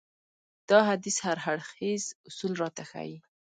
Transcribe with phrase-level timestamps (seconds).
[0.69, 3.17] دا حديث هر اړخيز اصول راته ښيي.